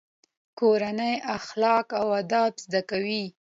کورنۍ 0.59 1.15
اخلاق 1.37 1.87
او 2.01 2.07
ادب 2.21 2.53
زده 2.63 2.81
کوي. 2.89 3.23